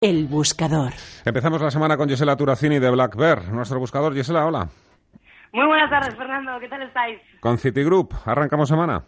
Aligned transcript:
El 0.00 0.28
buscador. 0.28 0.92
Empezamos 1.24 1.60
la 1.60 1.72
semana 1.72 1.96
con 1.96 2.08
Gisela 2.08 2.36
Turacini 2.36 2.78
de 2.78 2.88
Black 2.88 3.16
Bear, 3.16 3.48
nuestro 3.48 3.80
buscador. 3.80 4.14
Gisela, 4.14 4.46
hola. 4.46 4.68
Muy 5.50 5.66
buenas 5.66 5.90
tardes, 5.90 6.14
Fernando. 6.14 6.60
¿Qué 6.60 6.68
tal 6.68 6.82
estáis? 6.82 7.20
Con 7.40 7.58
Citigroup, 7.58 8.14
arrancamos 8.24 8.68
semana. 8.68 9.02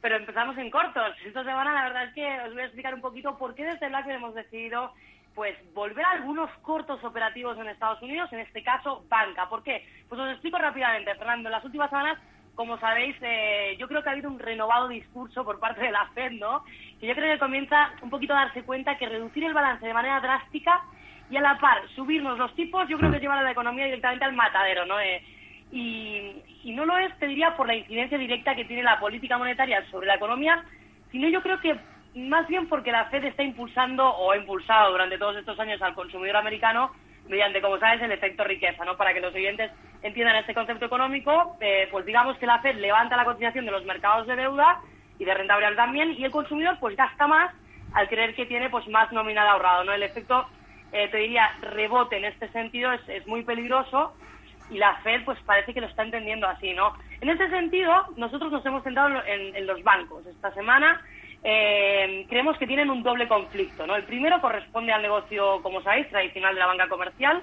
Pero 0.00 0.14
empezamos 0.14 0.56
en 0.58 0.70
cortos. 0.70 1.10
Esta 1.26 1.42
semana 1.42 1.72
la 1.72 1.82
verdad 1.88 2.04
es 2.04 2.14
que 2.14 2.24
os 2.46 2.52
voy 2.52 2.62
a 2.62 2.66
explicar 2.66 2.94
un 2.94 3.00
poquito 3.00 3.36
por 3.36 3.56
qué 3.56 3.64
desde 3.64 3.88
Black 3.88 4.06
Bear 4.06 4.18
hemos 4.18 4.34
decidido 4.36 4.92
pues 5.34 5.56
volver 5.74 6.04
a 6.04 6.12
algunos 6.12 6.50
cortos 6.62 7.02
operativos 7.02 7.58
en 7.58 7.66
Estados 7.66 8.00
Unidos, 8.00 8.32
en 8.32 8.38
este 8.38 8.62
caso 8.62 9.04
banca. 9.08 9.48
¿Por 9.48 9.64
qué? 9.64 9.84
Pues 10.08 10.20
os 10.20 10.30
explico 10.30 10.56
rápidamente, 10.58 11.16
Fernando. 11.16 11.48
En 11.48 11.52
las 11.52 11.64
últimas 11.64 11.90
semanas, 11.90 12.16
como 12.58 12.76
sabéis, 12.80 13.14
eh, 13.20 13.76
yo 13.78 13.86
creo 13.86 14.02
que 14.02 14.08
ha 14.08 14.12
habido 14.12 14.28
un 14.28 14.40
renovado 14.40 14.88
discurso 14.88 15.44
por 15.44 15.60
parte 15.60 15.80
de 15.80 15.92
la 15.92 16.08
Fed, 16.08 16.32
¿no? 16.32 16.64
Que 16.98 17.06
yo 17.06 17.14
creo 17.14 17.32
que 17.32 17.38
comienza 17.38 17.92
un 18.02 18.10
poquito 18.10 18.34
a 18.34 18.46
darse 18.46 18.64
cuenta 18.64 18.98
que 18.98 19.08
reducir 19.08 19.44
el 19.44 19.54
balance 19.54 19.86
de 19.86 19.94
manera 19.94 20.18
drástica 20.18 20.82
y 21.30 21.36
a 21.36 21.40
la 21.40 21.56
par 21.60 21.88
subirnos 21.94 22.36
los 22.36 22.52
tipos, 22.56 22.88
yo 22.88 22.98
creo 22.98 23.12
que 23.12 23.20
lleva 23.20 23.38
a 23.38 23.44
la 23.44 23.52
economía 23.52 23.84
directamente 23.84 24.24
al 24.24 24.32
matadero, 24.32 24.86
¿no? 24.86 24.98
Eh, 24.98 25.22
y, 25.70 26.32
y 26.64 26.72
no 26.72 26.84
lo 26.84 26.98
es, 26.98 27.16
te 27.20 27.28
diría, 27.28 27.56
por 27.56 27.68
la 27.68 27.76
incidencia 27.76 28.18
directa 28.18 28.56
que 28.56 28.64
tiene 28.64 28.82
la 28.82 28.98
política 28.98 29.38
monetaria 29.38 29.88
sobre 29.92 30.08
la 30.08 30.16
economía, 30.16 30.64
sino 31.12 31.28
yo 31.28 31.40
creo 31.42 31.60
que 31.60 31.78
más 32.16 32.48
bien 32.48 32.68
porque 32.68 32.90
la 32.90 33.04
Fed 33.04 33.22
está 33.22 33.44
impulsando 33.44 34.04
o 34.04 34.32
ha 34.32 34.36
impulsado 34.36 34.90
durante 34.90 35.16
todos 35.16 35.36
estos 35.36 35.60
años 35.60 35.80
al 35.80 35.94
consumidor 35.94 36.38
americano 36.38 36.90
mediante, 37.28 37.60
como 37.60 37.78
sabes, 37.78 38.02
el 38.02 38.12
efecto 38.12 38.44
riqueza, 38.44 38.84
¿no? 38.84 38.96
Para 38.96 39.12
que 39.12 39.20
los 39.20 39.34
oyentes 39.34 39.70
entiendan 40.02 40.36
este 40.36 40.54
concepto 40.54 40.86
económico, 40.86 41.56
eh, 41.60 41.88
pues 41.90 42.06
digamos 42.06 42.36
que 42.38 42.46
la 42.46 42.60
Fed 42.60 42.76
levanta 42.76 43.16
la 43.16 43.24
cotización 43.24 43.64
de 43.64 43.72
los 43.72 43.84
mercados 43.84 44.26
de 44.26 44.36
deuda 44.36 44.80
y 45.18 45.24
de 45.24 45.34
rentabilidad 45.34 45.74
también 45.74 46.12
y 46.12 46.24
el 46.24 46.30
consumidor 46.30 46.78
pues 46.80 46.96
gasta 46.96 47.26
más 47.26 47.52
al 47.94 48.08
creer 48.08 48.34
que 48.34 48.46
tiene 48.46 48.70
pues 48.70 48.86
más 48.88 49.10
nominal 49.12 49.48
ahorrado, 49.48 49.84
¿no? 49.84 49.92
El 49.92 50.02
efecto, 50.02 50.46
eh, 50.92 51.08
te 51.08 51.18
diría, 51.18 51.50
rebote 51.60 52.16
en 52.16 52.26
este 52.26 52.48
sentido 52.48 52.92
es, 52.92 53.08
es 53.08 53.26
muy 53.26 53.42
peligroso 53.42 54.14
y 54.70 54.78
la 54.78 54.96
Fed 54.96 55.24
pues 55.24 55.38
parece 55.46 55.74
que 55.74 55.80
lo 55.80 55.86
está 55.86 56.02
entendiendo 56.02 56.46
así, 56.46 56.72
¿no? 56.74 56.94
En 57.20 57.30
ese 57.30 57.48
sentido, 57.50 58.06
nosotros 58.16 58.52
nos 58.52 58.64
hemos 58.64 58.84
centrado 58.84 59.22
en, 59.26 59.56
en 59.56 59.66
los 59.66 59.82
bancos. 59.82 60.24
Esta 60.26 60.52
semana 60.54 61.02
eh, 61.44 62.26
creemos 62.28 62.56
que 62.58 62.66
tienen 62.66 62.90
un 62.90 63.02
doble 63.02 63.28
conflicto. 63.28 63.86
¿no? 63.86 63.96
El 63.96 64.04
primero 64.04 64.40
corresponde 64.40 64.92
al 64.92 65.02
negocio, 65.02 65.62
como 65.62 65.82
sabéis, 65.82 66.08
tradicional 66.08 66.54
de 66.54 66.60
la 66.60 66.66
banca 66.66 66.88
comercial, 66.88 67.42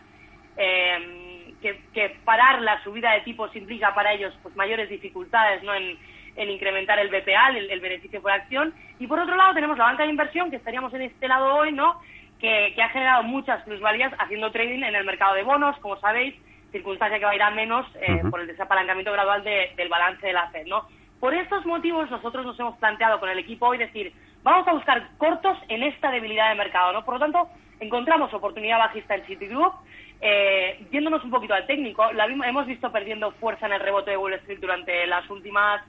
eh, 0.57 1.53
que, 1.61 2.17
parar 2.23 2.61
la 2.61 2.83
subida 2.83 3.11
de 3.13 3.21
tipos 3.21 3.55
implica 3.55 3.95
para 3.95 4.13
ellos 4.13 4.33
pues 4.43 4.55
mayores 4.55 4.89
dificultades 4.89 5.63
¿no? 5.63 5.73
en, 5.73 5.97
incrementar 6.37 6.99
el 6.99 7.09
BPA, 7.09 7.49
el, 7.57 7.79
beneficio 7.79 8.21
por 8.21 8.31
acción. 8.31 8.73
Y 8.99 9.07
por 9.07 9.19
otro 9.19 9.35
lado 9.35 9.53
tenemos 9.53 9.77
la 9.77 9.85
banca 9.85 10.03
de 10.03 10.09
inversión, 10.09 10.49
que 10.49 10.57
estaríamos 10.57 10.93
en 10.93 11.03
este 11.03 11.27
lado 11.27 11.55
hoy, 11.55 11.71
¿no? 11.71 11.99
que, 12.39 12.75
ha 12.81 12.89
generado 12.89 13.23
muchas 13.23 13.63
plusvalías 13.63 14.13
haciendo 14.19 14.51
trading 14.51 14.83
en 14.83 14.95
el 14.95 15.05
mercado 15.05 15.35
de 15.35 15.43
bonos, 15.43 15.77
como 15.79 15.99
sabéis, 15.99 16.35
circunstancia 16.71 17.17
que 17.17 17.25
va 17.25 17.31
a 17.31 17.35
ir 17.35 17.41
a 17.41 17.51
menos 17.51 17.87
eh, 18.01 18.21
por 18.29 18.41
el 18.41 18.47
desapalancamiento 18.47 19.11
gradual 19.13 19.43
del 19.43 19.89
balance 19.89 20.27
de 20.27 20.33
la 20.33 20.49
FED. 20.49 20.67
¿no? 20.67 20.85
Por 21.25 21.33
estos 21.33 21.65
motivos 21.65 22.07
nosotros 22.11 22.45
nos 22.45 22.59
hemos 22.59 22.77
planteado 22.77 23.19
con 23.19 23.27
el 23.29 23.39
equipo 23.39 23.65
hoy 23.65 23.79
decir, 23.79 24.13
vamos 24.43 24.67
a 24.67 24.73
buscar 24.73 25.09
cortos 25.17 25.57
en 25.69 25.81
esta 25.81 26.11
debilidad 26.11 26.49
de 26.49 26.55
mercado, 26.55 26.93
¿no? 26.93 27.03
Por 27.03 27.15
lo 27.15 27.19
tanto, 27.19 27.49
encontramos 27.79 28.31
oportunidad 28.31 28.77
bajista 28.77 29.15
en 29.15 29.25
Citigroup, 29.25 29.73
eh, 30.21 30.85
yéndonos 30.91 31.23
un 31.23 31.31
poquito 31.31 31.55
al 31.55 31.65
técnico, 31.65 32.13
la 32.13 32.25
hemos 32.25 32.67
visto 32.67 32.91
perdiendo 32.91 33.31
fuerza 33.31 33.65
en 33.65 33.73
el 33.73 33.79
rebote 33.79 34.11
de 34.11 34.17
Wall 34.17 34.33
Street 34.33 34.59
durante 34.59 35.07
las 35.07 35.27
últimas 35.31 35.81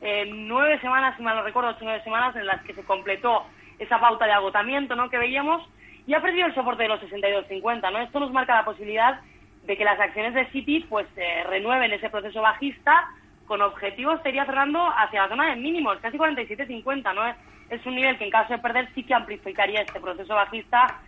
eh, 0.00 0.30
nueve 0.32 0.80
semanas, 0.80 1.16
si 1.16 1.24
mal 1.24 1.34
no 1.34 1.42
recuerdo, 1.42 1.70
ocho 1.70 1.80
nueve 1.82 2.04
semanas 2.04 2.36
en 2.36 2.46
las 2.46 2.62
que 2.62 2.74
se 2.74 2.84
completó 2.84 3.46
esa 3.80 3.98
pauta 3.98 4.26
de 4.26 4.32
agotamiento 4.32 4.94
¿no? 4.94 5.10
que 5.10 5.18
veíamos 5.18 5.68
y 6.06 6.14
ha 6.14 6.22
perdido 6.22 6.46
el 6.46 6.54
soporte 6.54 6.84
de 6.84 6.90
los 6.90 7.00
62.50. 7.00 7.90
¿no? 7.90 7.98
Esto 7.98 8.20
nos 8.20 8.30
marca 8.30 8.54
la 8.54 8.64
posibilidad 8.64 9.22
de 9.64 9.76
que 9.76 9.84
las 9.84 9.98
acciones 9.98 10.34
de 10.34 10.46
Citi 10.52 10.86
pues 10.88 11.08
eh, 11.16 11.42
renueven 11.48 11.90
ese 11.92 12.10
proceso 12.10 12.40
bajista 12.40 13.08
con 13.46 13.62
objetivos 13.62 14.20
sería 14.22 14.46
cerrando 14.46 14.80
hacia 14.96 15.22
la 15.22 15.28
zona 15.28 15.50
de 15.50 15.56
mínimos, 15.56 15.98
casi 15.98 16.16
47.50, 16.18 17.14
¿no? 17.14 17.26
Es 17.70 17.84
un 17.86 17.94
nivel 17.94 18.18
que 18.18 18.24
en 18.24 18.30
caso 18.30 18.52
de 18.52 18.58
perder 18.58 18.88
sí 18.94 19.02
que 19.04 19.14
amplificaría 19.14 19.82
este 19.82 20.00
proceso 20.00 20.34
bajista 20.34 21.00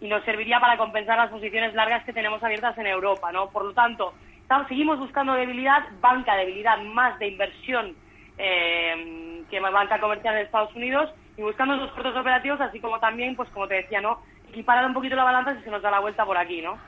y 0.00 0.08
nos 0.08 0.24
serviría 0.24 0.60
para 0.60 0.76
compensar 0.76 1.16
las 1.16 1.30
posiciones 1.30 1.74
largas 1.74 2.04
que 2.04 2.12
tenemos 2.12 2.42
abiertas 2.42 2.76
en 2.78 2.86
Europa, 2.86 3.30
¿no? 3.32 3.50
Por 3.50 3.64
lo 3.64 3.72
tanto, 3.72 4.14
estamos, 4.40 4.68
seguimos 4.68 4.98
buscando 4.98 5.34
debilidad, 5.34 5.84
banca 6.00 6.36
debilidad 6.36 6.78
más 6.82 7.18
de 7.18 7.28
inversión 7.28 7.94
eh, 8.38 9.42
que 9.50 9.60
banca 9.60 10.00
comercial 10.00 10.36
en 10.36 10.42
Estados 10.42 10.74
Unidos 10.74 11.10
y 11.36 11.42
buscando 11.42 11.74
esos 11.74 11.92
cortos 11.92 12.16
operativos, 12.16 12.60
así 12.60 12.80
como 12.80 12.98
también, 12.98 13.36
pues 13.36 13.48
como 13.50 13.68
te 13.68 13.74
decía, 13.74 14.00
¿no? 14.00 14.22
Equiparar 14.48 14.86
un 14.86 14.94
poquito 14.94 15.14
la 15.14 15.24
balanza 15.24 15.54
si 15.56 15.62
se 15.62 15.70
nos 15.70 15.82
da 15.82 15.90
la 15.90 16.00
vuelta 16.00 16.24
por 16.24 16.36
aquí, 16.36 16.60
¿no? 16.60 16.78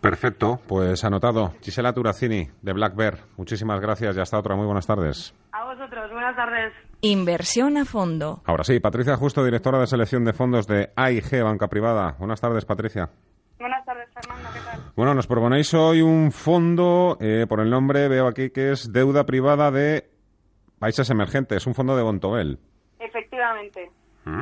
Perfecto, 0.00 0.60
pues 0.68 1.04
anotado. 1.04 1.54
Gisela 1.60 1.92
Turacini, 1.92 2.48
de 2.62 2.72
Black 2.72 2.94
Bear. 2.94 3.18
Muchísimas 3.36 3.80
gracias 3.80 4.16
y 4.16 4.20
hasta 4.20 4.38
otra. 4.38 4.54
Muy 4.54 4.66
buenas 4.66 4.86
tardes. 4.86 5.34
A 5.52 5.64
vosotros, 5.64 6.10
buenas 6.12 6.36
tardes. 6.36 6.72
Inversión 7.00 7.76
a 7.76 7.84
fondo. 7.84 8.40
Ahora 8.44 8.64
sí, 8.64 8.78
Patricia 8.80 9.16
Justo, 9.16 9.44
directora 9.44 9.80
de 9.80 9.86
selección 9.86 10.24
de 10.24 10.32
fondos 10.32 10.66
de 10.66 10.90
AIG, 10.94 11.42
Banca 11.42 11.68
Privada. 11.68 12.14
Buenas 12.18 12.40
tardes, 12.40 12.64
Patricia. 12.64 13.10
Buenas 13.58 13.84
tardes, 13.84 14.08
Fernando. 14.14 14.48
¿Qué 14.52 14.60
tal? 14.60 14.80
Bueno, 14.94 15.14
nos 15.14 15.26
proponéis 15.26 15.74
hoy 15.74 16.00
un 16.00 16.30
fondo, 16.30 17.16
eh, 17.20 17.46
por 17.48 17.60
el 17.60 17.70
nombre 17.70 18.08
veo 18.08 18.28
aquí 18.28 18.50
que 18.50 18.70
es 18.70 18.92
Deuda 18.92 19.26
Privada 19.26 19.70
de 19.72 20.08
Países 20.78 21.10
Emergentes, 21.10 21.66
un 21.66 21.74
fondo 21.74 21.96
de 21.96 22.02
Bontobel. 22.04 22.58
Efectivamente. 23.00 23.90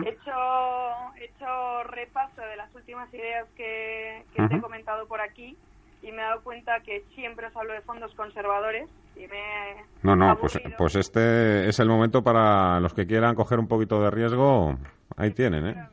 He 0.05 0.09
hecho, 0.09 1.15
hecho 1.21 1.85
repaso 1.85 2.41
de 2.41 2.57
las 2.57 2.75
últimas 2.75 3.13
ideas 3.15 3.47
que, 3.57 4.25
te 4.35 4.57
he 4.57 4.61
comentado 4.61 5.07
por 5.07 5.21
aquí 5.21 5.57
y 6.03 6.13
me 6.13 6.23
he 6.23 6.25
dado 6.25 6.43
cuenta 6.43 6.81
que 6.81 7.05
siempre 7.15 7.47
os 7.47 7.57
hablo 7.57 7.73
de 7.73 7.81
fondos 7.83 8.15
conservadores 8.15 8.89
y 9.17 9.27
me 9.29 9.85
No, 10.03 10.17
no, 10.17 10.37
pues, 10.39 10.59
pues 10.77 10.97
este 10.97 11.69
es 11.69 11.79
el 11.79 11.89
momento 11.89 12.23
para 12.23 12.81
los 12.81 12.95
que 12.95 13.07
quieran 13.07 13.35
coger 13.35 13.59
un 13.59 13.69
poquito 13.69 14.01
de 14.01 14.11
riesgo, 14.11 14.77
ahí 15.17 15.31
tienen, 15.31 15.67
¿eh? 15.67 15.89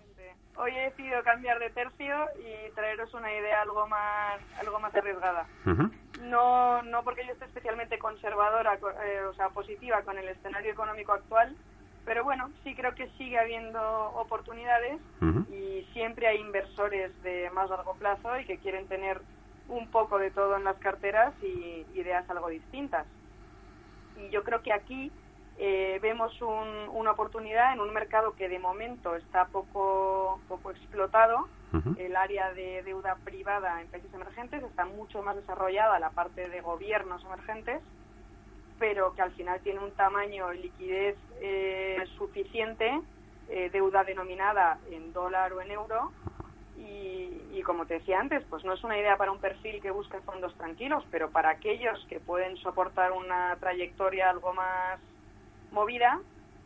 Hoy 0.56 0.72
he 0.72 0.84
decidido 0.84 1.22
cambiar 1.24 1.60
de 1.60 1.70
tercio 1.72 2.16
y 2.40 2.72
traeros 2.72 3.14
una 3.14 3.32
idea 3.34 3.62
algo 3.64 3.88
más 3.88 4.40
algo 4.60 4.80
más 4.80 4.94
arriesgada. 4.96 5.46
No 6.22 6.82
no 6.84 7.04
porque 7.04 7.26
yo 7.26 7.34
esté 7.34 7.46
especialmente 7.46 7.98
conservadora, 7.98 8.76
eh, 8.76 9.22
o 9.30 9.34
sea, 9.34 9.50
positiva 9.50 10.02
con 10.04 10.18
el 10.18 10.28
escenario 10.30 10.72
económico 10.72 11.14
actual, 11.14 11.56
sí 12.74 12.76
creo 12.76 12.96
que 12.96 13.08
sigue 13.18 13.38
habiendo 13.38 13.80
oportunidades 14.16 15.00
y 15.52 15.88
siempre 15.94 16.28
hay 16.28 16.40
inversores 16.40 17.12
de 17.22 17.50
más 17.52 17.70
largo 17.70 17.94
plazo 17.94 18.40
y 18.40 18.46
que 18.46 18.58
quieren 18.58 18.88
tener 18.88 19.22
un 19.70 19.88
poco 19.90 20.18
de 20.18 20.32
todo 20.32 20.58
en 20.58 20.64
las 20.64 20.78
carteras 20.78 21.34
y 21.44 21.86
ideas 21.94 22.28
algo 22.30 22.50
distintas. 22.50 23.06
Y 24.18 24.30
yo 24.30 24.44
creo 24.44 24.62
que 24.64 24.74
aquí 24.74 25.12
eh, 25.60 26.00
vemos 26.02 26.34
una 26.42 27.12
oportunidad 27.12 27.74
en 27.74 27.80
un 27.80 27.94
mercado 27.94 28.34
que 28.36 28.50
de 28.50 28.60
momento 28.60 29.16
está 29.16 29.46
poco, 29.46 30.40
poco 30.48 30.72
explotado. 30.72 31.48
El 31.98 32.16
área 32.16 32.54
de 32.54 32.84
deuda 32.84 33.18
privada 33.24 33.82
en 33.82 33.88
países 33.88 34.14
emergentes 34.14 34.62
está 34.62 34.86
mucho 34.86 35.24
más 35.24 35.36
desarrollada, 35.36 35.98
la 36.00 36.12
parte 36.12 36.48
de 36.48 36.62
gobiernos 36.62 37.24
emergentes 37.26 37.82
pero 38.80 39.14
que 39.14 39.22
al 39.22 39.32
final 39.32 39.60
tiene 39.62 39.80
un 39.80 39.92
tamaño 39.92 40.54
y 40.54 40.60
liquidez 40.60 41.16
eh, 41.42 42.04
suficiente, 42.18 43.02
eh, 43.50 43.70
deuda 43.72 44.04
denominada 44.04 44.80
en 44.92 45.14
dólar 45.14 45.54
o 45.54 45.62
en 45.62 45.72
euro, 45.72 46.12
y, 46.78 47.62
como 47.64 47.86
te 47.86 47.96
decía 47.96 48.20
antes, 48.20 48.44
pues 48.50 48.64
no 48.66 48.74
es 48.74 48.84
una 48.84 48.98
idea 48.98 49.16
para 49.16 49.32
un 49.32 49.40
perfil 49.40 49.82
que 49.82 49.92
busque 49.92 50.20
fondos 50.22 50.54
tranquilos, 50.56 51.04
pero 51.12 51.30
para 51.30 51.52
aquellos 51.52 52.06
que 52.10 52.20
pueden 52.20 52.58
soportar 52.58 53.12
una 53.14 53.56
trayectoria 53.60 54.30
algo 54.30 54.54
más 54.54 55.00
movida, 55.72 56.20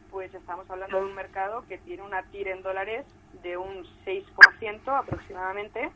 pues 0.10 0.34
estamos 0.34 0.70
hablando 0.70 0.98
de 0.98 1.06
un 1.06 1.14
mercado 1.14 1.64
que 1.68 1.78
tiene 1.78 2.02
una 2.02 2.24
TIR 2.24 2.48
en 2.48 2.64
dólares 2.64 3.06
de 3.44 3.58
un 3.58 3.86
6% 4.06 4.82
aproximadamente 4.88 5.92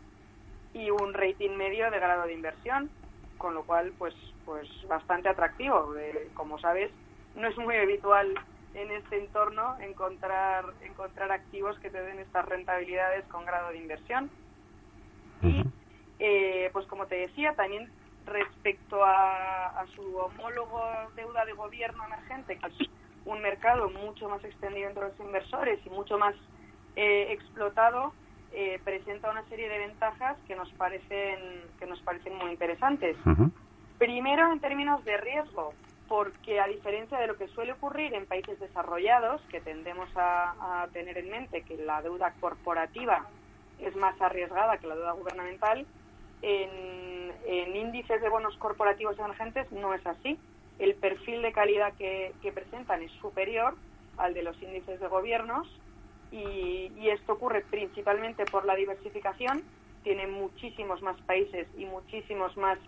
y 0.74 0.92
un 0.92 1.14
rating 1.14 1.52
medio 1.52 1.90
de 1.90 2.00
grado 2.00 2.28
de 2.28 2.34
inversión, 2.34 2.90
con 3.38 3.54
lo 3.54 3.64
cual 3.64 3.94
pues 3.98 4.14
pues 4.52 4.68
bastante 4.90 5.30
atractivo. 5.30 5.94
como 6.34 6.60
sabes, 6.60 6.92
no 7.36 7.48
es 7.48 7.58
muy 7.58 7.78
habitual 7.78 8.28
en 8.74 8.92
este 8.92 9.18
entorno 9.18 9.78
encontrar 9.80 10.66
encontrar 10.82 11.32
activos 11.32 11.80
que 11.80 11.90
te 11.90 12.02
den 12.02 12.20
estas 12.20 12.46
rentabilidades 12.46 13.24
con 13.28 13.46
grado 13.46 13.70
de 13.70 13.78
inversión. 13.78 14.30
Y, 15.42 15.64
eh, 16.20 16.70
pues 16.74 16.86
como 16.88 17.06
te 17.06 17.16
decía, 17.16 17.56
también 17.56 17.90
respecto 18.26 19.02
a, 19.06 19.86
su 19.96 20.18
homólogo 20.18 20.82
deuda 21.16 21.46
de 21.46 21.54
gobierno 21.54 22.06
emergente, 22.06 22.58
que 22.58 22.68
es 22.68 22.90
un 23.26 23.42
mercado 23.42 23.90
mucho 23.90 24.28
más 24.28 24.44
extendido 24.44 24.90
entre 24.90 25.08
los 25.08 25.20
inversores 25.20 25.80
y 25.86 25.90
mucho 25.90 26.18
más 26.18 26.36
eh, 26.98 27.28
explotado, 27.32 28.14
eh, 28.52 28.80
presenta 28.84 29.32
una 29.32 29.48
serie 29.48 29.70
de 29.70 29.80
ventajas 29.80 30.38
que 30.46 30.56
nos 30.58 30.70
parecen 30.74 31.40
que 31.80 31.86
nos 31.86 32.02
parecen 32.02 32.36
muy 32.36 32.52
interesantes. 32.52 33.16
Primero, 34.02 34.52
en 34.52 34.60
términos 34.60 35.06
de 35.06 35.16
riesgo, 35.18 35.76
porque 36.08 36.60
a 36.60 36.66
diferencia 36.66 37.20
de 37.20 37.28
lo 37.28 37.38
que 37.38 37.48
suele 37.50 37.74
ocurrir 37.74 38.16
en 38.16 38.26
países 38.26 38.60
desarrollados, 38.60 39.40
que 39.52 39.62
tendemos 39.62 40.10
a, 40.16 40.88
tener 40.92 41.20
en 41.20 41.30
mente 41.30 41.62
que 41.62 41.78
la 41.78 42.02
deuda 42.02 42.34
corporativa 42.40 43.28
es 43.80 43.96
más 43.96 44.20
arriesgada 44.20 44.80
que 44.80 44.88
la 44.88 44.96
deuda 44.96 45.12
gubernamental, 45.12 45.86
en, 46.42 47.76
índices 47.76 48.20
de 48.24 48.30
bonos 48.30 48.58
corporativos 48.58 49.20
emergentes 49.20 49.72
no 49.72 49.94
es 49.94 50.04
así. 50.08 50.40
El 50.80 50.96
perfil 50.96 51.44
de 51.44 51.52
calidad 51.52 51.94
que, 51.94 52.34
presentan 52.56 53.04
es 53.04 53.12
superior 53.22 53.76
al 54.18 54.34
de 54.34 54.42
los 54.42 54.60
índices 54.64 55.00
de 55.00 55.08
gobiernos 55.10 55.68
y, 56.32 56.92
y, 56.98 57.10
esto 57.10 57.34
ocurre 57.34 57.64
principalmente 57.70 58.46
por 58.46 58.66
la 58.66 58.74
diversificación. 58.76 59.62
Tiene 60.04 60.26
muchísimos 60.26 61.04
más 61.04 61.22
países 61.22 61.68
y 61.78 61.86
muchísimos 61.86 62.58
más 62.58 62.80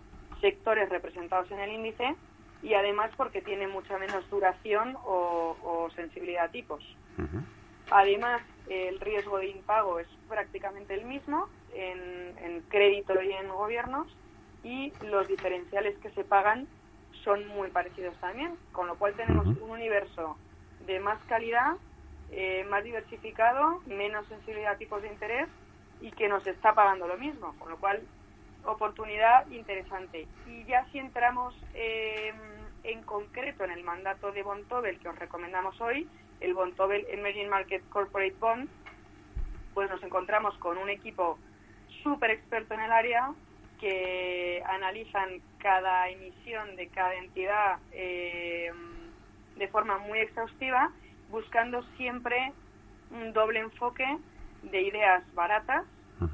sectores 0.44 0.90
representados 0.90 1.50
en 1.52 1.58
el 1.58 1.72
índice 1.72 2.14
y 2.62 2.74
además 2.74 3.10
porque 3.16 3.40
tiene 3.40 3.66
mucha 3.66 3.96
menos 3.96 4.28
duración 4.28 4.94
o, 5.06 5.88
sensibilidad 5.96 6.44
a 6.44 6.48
tipos. 6.50 6.84
Además, 7.90 8.42
el 8.68 9.00
riesgo 9.00 9.38
de 9.38 9.48
impago 9.48 10.00
es 10.00 10.08
prácticamente 10.28 10.92
el 10.92 11.06
mismo 11.06 11.48
en, 11.72 12.62
crédito 12.68 13.22
y 13.22 13.32
en 13.32 13.48
gobiernos 13.48 14.06
y 14.62 14.92
los 15.06 15.28
diferenciales 15.28 15.96
que 15.98 16.10
se 16.10 16.24
pagan 16.24 16.66
son 17.22 17.46
muy 17.48 17.70
parecidos 17.70 18.14
también, 18.20 18.54
con 18.72 18.86
lo 18.86 18.96
cual 18.96 19.14
tenemos 19.14 19.46
un 19.46 19.70
universo 19.70 20.36
de 20.86 21.00
más 21.00 21.18
calidad, 21.24 21.76
eh, 22.32 22.66
más 22.68 22.84
diversificado, 22.84 23.80
menos 23.86 24.26
sensibilidad 24.26 24.72
a 24.72 24.78
tipos 24.78 25.00
de 25.00 25.08
interés 25.08 25.48
y 26.02 26.10
que 26.10 26.28
nos 26.28 26.46
está 26.46 26.74
pagando 26.74 27.06
lo 27.06 27.16
mismo, 27.16 27.54
con 27.58 27.70
lo 27.70 27.78
cual 27.78 28.02
oportunidad 28.66 29.48
interesante. 29.50 30.26
Y 30.46 30.64
ya 30.64 30.86
si 30.90 30.98
entramos 30.98 31.54
eh, 31.74 32.32
en 32.82 33.02
concreto 33.02 33.64
en 33.64 33.70
el 33.70 33.82
mandato 33.82 34.32
de 34.32 34.42
Bontobel 34.42 34.98
que 34.98 35.08
os 35.08 35.18
recomendamos 35.18 35.80
hoy, 35.80 36.08
el 36.40 36.54
Bontobel 36.54 37.06
Emerging 37.08 37.48
Market 37.48 37.82
Corporate 37.88 38.36
Bond, 38.38 38.68
pues 39.72 39.90
nos 39.90 40.02
encontramos 40.02 40.56
con 40.58 40.78
un 40.78 40.90
equipo 40.90 41.38
súper 42.02 42.30
experto 42.30 42.74
en 42.74 42.80
el 42.80 42.92
área 42.92 43.32
que 43.80 44.62
analizan 44.66 45.40
cada 45.58 46.08
emisión 46.08 46.76
de 46.76 46.88
cada 46.88 47.14
entidad 47.14 47.78
eh, 47.92 48.70
de 49.56 49.68
forma 49.68 49.98
muy 49.98 50.18
exhaustiva, 50.18 50.90
buscando 51.30 51.82
siempre 51.96 52.52
un 53.10 53.32
doble 53.32 53.60
enfoque 53.60 54.06
de 54.62 54.82
ideas 54.82 55.22
baratas, 55.34 55.84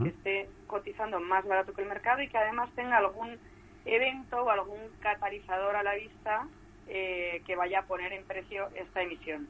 que 0.03 0.09
esté 0.09 0.49
cotizando 0.67 1.21
más 1.21 1.45
barato 1.47 1.73
que 1.73 1.83
el 1.83 1.89
mercado 1.89 2.23
y 2.23 2.29
que 2.29 2.39
además 2.39 2.71
tenga 2.75 2.99
algún 2.99 3.39
evento 3.85 4.43
o 4.43 4.51
algún 4.51 4.79
catalizador 5.01 5.77
a 5.77 5.83
la 5.83 5.95
vista 5.95 6.47
eh, 6.87 7.43
que 7.47 7.57
vaya 7.57 7.81
a 7.81 7.87
poner 7.87 8.13
en 8.13 8.25
precio 8.25 8.69
esta 8.75 9.03
emisión. 9.03 9.49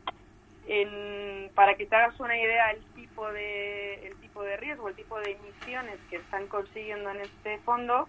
para 1.55 1.75
que 1.75 1.87
te 1.87 1.97
hagas 1.97 2.19
una 2.21 2.37
idea 2.39 2.71
el 2.71 2.83
tipo 2.95 3.31
de 3.33 4.07
el 4.07 4.17
tipo 4.17 4.43
de 4.43 4.57
riesgo, 4.57 4.89
el 4.89 4.95
tipo 4.95 5.19
de 5.19 5.33
emisiones 5.33 5.99
que 6.09 6.17
están 6.17 6.47
consiguiendo 6.47 7.11
en 7.11 7.21
este 7.23 7.59
fondo, 7.61 8.09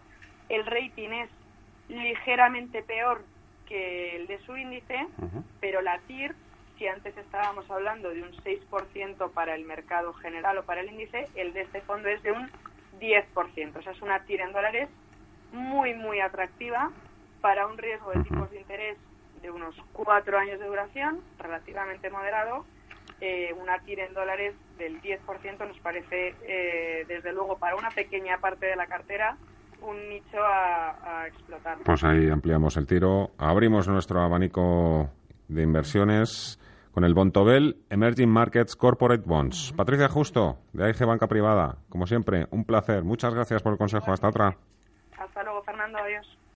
el 0.49 0.65
rating 0.65 1.09
es 1.09 1.29
ligeramente 1.87 2.83
peor 2.83 3.23
que 3.67 4.17
el 4.17 4.27
de 4.27 4.39
su 4.39 4.55
índice, 4.57 5.07
pero 5.59 5.81
la 5.81 5.99
TIR, 6.07 6.35
si 6.81 6.87
antes 6.87 7.15
estábamos 7.15 7.69
hablando 7.69 8.09
de 8.09 8.23
un 8.23 8.31
6% 8.31 9.31
para 9.33 9.53
el 9.53 9.65
mercado 9.65 10.13
general 10.13 10.57
o 10.57 10.63
para 10.63 10.81
el 10.81 10.89
índice, 10.89 11.27
el 11.35 11.53
de 11.53 11.61
este 11.61 11.79
fondo 11.81 12.09
es 12.09 12.23
de 12.23 12.31
un 12.31 12.49
10%. 12.99 13.77
O 13.77 13.81
sea, 13.83 13.91
es 13.91 14.01
una 14.01 14.23
TIR 14.25 14.41
en 14.41 14.51
dólares 14.51 14.89
muy, 15.53 15.93
muy 15.93 16.21
atractiva 16.21 16.89
para 17.39 17.67
un 17.67 17.77
riesgo 17.77 18.09
de 18.13 18.23
tipos 18.23 18.49
de 18.49 18.61
interés 18.61 18.97
de 19.43 19.51
unos 19.51 19.75
cuatro 19.93 20.39
años 20.39 20.59
de 20.59 20.65
duración, 20.65 21.19
relativamente 21.37 22.09
moderado. 22.09 22.65
Eh, 23.19 23.53
una 23.61 23.77
tira 23.85 24.03
en 24.03 24.15
dólares 24.15 24.55
del 24.79 24.99
10% 25.03 25.67
nos 25.67 25.77
parece, 25.81 26.33
eh, 26.47 27.05
desde 27.07 27.31
luego, 27.31 27.59
para 27.59 27.75
una 27.75 27.91
pequeña 27.91 28.39
parte 28.39 28.65
de 28.65 28.75
la 28.75 28.87
cartera, 28.87 29.37
un 29.83 30.09
nicho 30.09 30.43
a, 30.43 31.21
a, 31.21 31.27
explotar. 31.27 31.77
Pues 31.85 32.03
ahí 32.03 32.27
ampliamos 32.27 32.75
el 32.77 32.87
tiro, 32.87 33.29
abrimos 33.37 33.87
nuestro 33.87 34.21
abanico 34.21 35.11
de 35.47 35.61
inversiones 35.61 36.57
con 36.91 37.03
el 37.03 37.13
Bontobel 37.13 37.77
Emerging 37.89 38.29
Markets 38.29 38.75
Corporate 38.75 39.23
Bonds. 39.25 39.73
Patricia 39.75 40.09
Justo, 40.09 40.57
de 40.73 40.85
AIG 40.85 41.05
Banca 41.05 41.27
Privada, 41.27 41.77
como 41.89 42.07
siempre, 42.07 42.47
un 42.51 42.65
placer. 42.65 43.03
Muchas 43.03 43.33
gracias 43.33 43.61
por 43.61 43.73
el 43.73 43.77
consejo. 43.77 44.11
Hasta 44.11 44.27
otra. 44.29 44.57